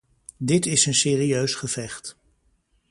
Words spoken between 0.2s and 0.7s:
Dit